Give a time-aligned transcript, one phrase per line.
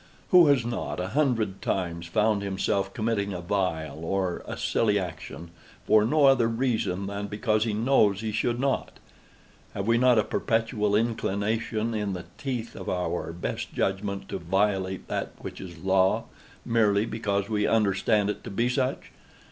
[0.31, 5.51] Who has not, a hundred times, found himself committing a vile or a silly action,
[5.85, 8.93] for no other reason than because he knows he should not?
[9.75, 15.07] Have we not a perpetual inclination, in the teeth of our best judgment, to violate
[15.07, 16.23] that which is Law,
[16.65, 19.11] merely because we understand it to be such?